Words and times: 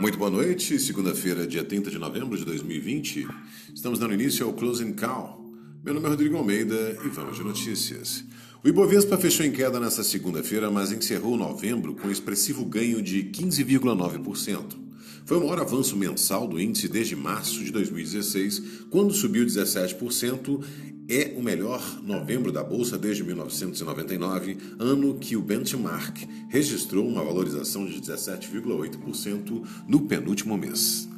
Muito 0.00 0.16
boa 0.16 0.30
noite, 0.30 0.78
segunda-feira, 0.78 1.46
dia 1.46 1.62
30 1.62 1.90
de 1.90 1.98
novembro 1.98 2.34
de 2.34 2.42
2020. 2.42 3.28
Estamos 3.74 3.98
dando 3.98 4.14
início 4.14 4.46
ao 4.46 4.54
Closing 4.54 4.94
Call. 4.94 5.44
Meu 5.84 5.92
nome 5.92 6.06
é 6.06 6.08
Rodrigo 6.08 6.38
Almeida 6.38 6.96
e 7.04 7.08
vamos 7.10 7.36
de 7.36 7.44
notícias. 7.44 8.24
O 8.64 8.68
Ibovespa 8.68 9.18
fechou 9.18 9.44
em 9.44 9.52
queda 9.52 9.78
nesta 9.78 10.02
segunda-feira, 10.02 10.70
mas 10.70 10.90
encerrou 10.90 11.36
novembro 11.36 11.94
com 11.94 12.10
expressivo 12.10 12.64
ganho 12.64 13.02
de 13.02 13.24
15,9%. 13.24 14.89
Foi 15.30 15.38
o 15.38 15.42
maior 15.42 15.60
avanço 15.60 15.96
mensal 15.96 16.44
do 16.48 16.60
índice 16.60 16.88
desde 16.88 17.14
março 17.14 17.62
de 17.62 17.70
2016, 17.70 18.86
quando 18.90 19.14
subiu 19.14 19.46
17%. 19.46 20.60
É 21.08 21.34
o 21.36 21.40
melhor 21.40 21.80
novembro 22.02 22.50
da 22.50 22.64
bolsa 22.64 22.98
desde 22.98 23.22
1999, 23.22 24.58
ano 24.76 25.14
que 25.20 25.36
o 25.36 25.40
benchmark 25.40 26.24
registrou 26.48 27.06
uma 27.06 27.22
valorização 27.22 27.86
de 27.86 28.00
17,8% 28.00 29.64
no 29.86 30.00
penúltimo 30.00 30.58
mês. 30.58 31.08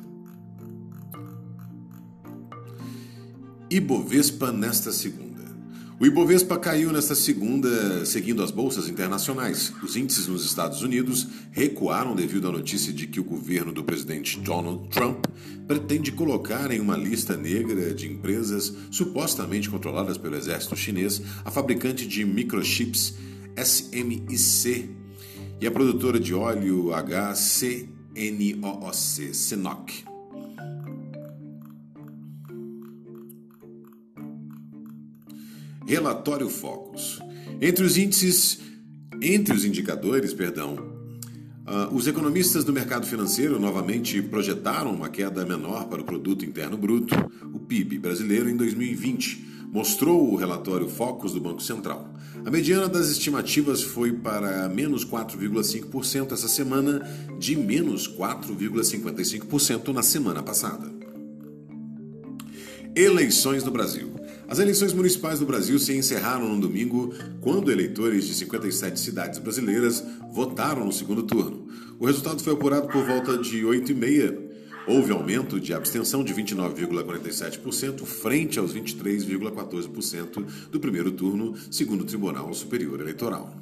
Ibovespa 3.71 4.53
nesta 4.53 4.93
segunda. 4.93 5.32
O 6.03 6.07
Ibovespa 6.07 6.59
caiu 6.59 6.91
nesta 6.91 7.15
segunda, 7.15 8.05
seguindo 8.05 8.43
as 8.43 8.51
bolsas 8.51 8.89
internacionais. 8.89 9.73
Os 9.85 9.95
índices 9.95 10.27
nos 10.27 10.45
Estados 10.45 10.83
Unidos 10.83 11.29
recuaram 11.53 12.17
devido 12.17 12.49
à 12.49 12.51
notícia 12.51 12.93
de 12.93 13.07
que 13.07 13.21
o 13.21 13.25
governo 13.25 13.73
do 13.73 13.85
presidente 13.85 14.41
Donald 14.41 14.89
Trump 14.89 15.27
pretende 15.69 16.11
colocar 16.11 16.73
em 16.73 16.81
uma 16.81 16.97
lista 16.97 17.37
negra 17.37 17.95
de 17.95 18.11
empresas 18.11 18.75
supostamente 18.91 19.71
controladas 19.71 20.19
pelo 20.19 20.35
exército 20.35 20.75
chinês 20.75 21.23
a 21.45 21.53
fabricante 21.53 22.05
de 22.05 22.25
microchips 22.25 23.15
SMIC 23.57 24.91
e 25.61 25.67
a 25.69 25.71
produtora 25.71 26.19
de 26.19 26.35
óleo 26.35 26.91
HCNOOC, 26.91 27.87
Sinop. 29.33 30.12
Relatório 35.87 36.49
Focus. 36.49 37.21
Entre 37.61 37.85
os 37.85 37.97
índices, 37.97 38.59
entre 39.21 39.55
os 39.55 39.65
indicadores, 39.65 40.33
perdão, 40.35 40.75
uh, 40.75 41.95
os 41.95 42.07
economistas 42.07 42.65
do 42.65 42.73
mercado 42.73 43.07
financeiro 43.07 43.59
novamente 43.59 44.21
projetaram 44.23 44.93
uma 44.93 45.09
queda 45.09 45.45
menor 45.45 45.87
para 45.87 46.01
o 46.01 46.05
produto 46.05 46.45
interno 46.45 46.77
bruto, 46.77 47.15
o 47.53 47.59
PIB 47.59 47.99
brasileiro 47.99 48.49
em 48.49 48.57
2020, 48.57 49.53
mostrou 49.73 50.31
o 50.31 50.37
relatório 50.37 50.89
Focus 50.89 51.33
do 51.33 51.41
Banco 51.41 51.63
Central. 51.63 52.13
A 52.45 52.51
mediana 52.51 52.89
das 52.89 53.09
estimativas 53.09 53.83
foi 53.83 54.13
para 54.13 54.69
menos 54.69 55.05
4,5% 55.05 56.33
essa 56.33 56.49
semana, 56.49 57.01
de 57.39 57.57
menos 57.57 58.09
4,55% 58.09 59.89
na 59.93 60.03
semana 60.03 60.43
passada. 60.43 60.91
Eleições 62.95 63.65
no 63.65 63.71
Brasil. 63.71 64.13
As 64.53 64.59
eleições 64.59 64.93
municipais 64.93 65.39
do 65.39 65.47
Brasil 65.47 65.79
se 65.79 65.97
encerraram 65.97 66.47
no 66.47 66.61
domingo, 66.61 67.15
quando 67.41 67.73
eleitores 67.73 68.27
de 68.27 68.35
57 68.35 69.01
cidades 69.01 69.39
brasileiras 69.39 70.05
votaram 70.31 70.85
no 70.85 70.93
segundo 70.93 71.23
turno. 71.23 71.69
O 71.99 72.05
resultado 72.05 72.43
foi 72.43 72.53
apurado 72.53 72.87
por 72.87 73.03
volta 73.03 73.39
de 73.39 73.63
8h30. 73.63 74.39
Houve 74.87 75.11
aumento 75.11 75.59
de 75.59 75.73
abstenção 75.73 76.23
de 76.23 76.35
29,47% 76.35 78.05
frente 78.05 78.59
aos 78.59 78.75
23,14% 78.75 80.45
do 80.71 80.79
primeiro 80.79 81.13
turno, 81.13 81.55
segundo 81.71 82.03
o 82.03 82.07
Tribunal 82.07 82.53
Superior 82.53 83.01
Eleitoral. 83.01 83.62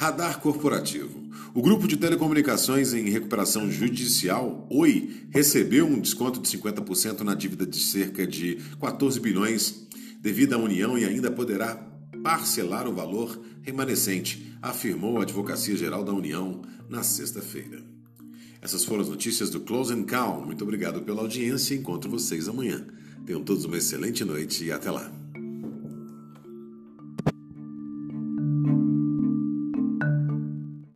Radar 0.00 0.38
Corporativo. 0.38 1.24
O 1.52 1.60
grupo 1.60 1.88
de 1.88 1.96
telecomunicações 1.96 2.94
em 2.94 3.10
recuperação 3.10 3.68
judicial, 3.68 4.64
Oi, 4.70 5.26
recebeu 5.28 5.86
um 5.86 5.98
desconto 5.98 6.40
de 6.40 6.48
50% 6.56 7.22
na 7.22 7.34
dívida 7.34 7.66
de 7.66 7.80
cerca 7.80 8.24
de 8.24 8.60
14 8.80 9.18
bilhões 9.18 9.88
devido 10.20 10.52
à 10.52 10.56
União 10.56 10.96
e 10.96 11.04
ainda 11.04 11.32
poderá 11.32 11.74
parcelar 12.22 12.86
o 12.86 12.94
valor 12.94 13.42
remanescente, 13.62 14.56
afirmou 14.62 15.18
a 15.18 15.22
Advocacia 15.22 15.76
Geral 15.76 16.04
da 16.04 16.12
União 16.12 16.62
na 16.88 17.02
sexta-feira. 17.02 17.82
Essas 18.62 18.84
foram 18.84 19.02
as 19.02 19.08
notícias 19.08 19.50
do 19.50 19.58
Close 19.58 19.92
and 19.92 20.04
Call. 20.04 20.46
Muito 20.46 20.62
obrigado 20.62 21.02
pela 21.02 21.22
audiência 21.22 21.74
encontro 21.74 22.08
vocês 22.08 22.48
amanhã. 22.48 22.86
Tenham 23.26 23.42
todos 23.42 23.64
uma 23.64 23.76
excelente 23.76 24.24
noite 24.24 24.64
e 24.64 24.70
até 24.70 24.92
lá. 24.92 25.17